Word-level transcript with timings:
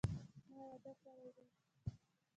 ما 0.51 0.59
واده 0.69 0.93
کړی 1.03 1.29
دي 1.37 1.47